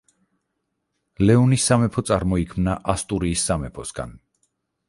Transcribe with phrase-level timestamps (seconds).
[1.25, 4.21] ლეონის სამეფო წარმოიქმნა ასტურიის სამეფოსგან.